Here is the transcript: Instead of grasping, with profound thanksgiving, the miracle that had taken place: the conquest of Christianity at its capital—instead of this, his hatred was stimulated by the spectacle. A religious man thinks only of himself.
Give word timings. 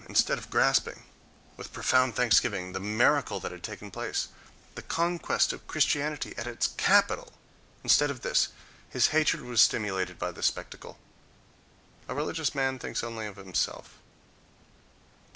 Instead 0.09 0.39
of 0.39 0.49
grasping, 0.49 1.03
with 1.57 1.71
profound 1.73 2.15
thanksgiving, 2.15 2.73
the 2.73 2.79
miracle 2.79 3.39
that 3.39 3.51
had 3.51 3.61
taken 3.61 3.91
place: 3.91 4.29
the 4.73 4.81
conquest 4.81 5.53
of 5.53 5.67
Christianity 5.67 6.33
at 6.39 6.47
its 6.47 6.69
capital—instead 6.75 8.09
of 8.09 8.21
this, 8.21 8.47
his 8.89 9.09
hatred 9.09 9.43
was 9.43 9.61
stimulated 9.61 10.17
by 10.17 10.31
the 10.31 10.41
spectacle. 10.41 10.97
A 12.07 12.15
religious 12.15 12.55
man 12.55 12.79
thinks 12.79 13.03
only 13.03 13.27
of 13.27 13.35
himself. 13.35 13.99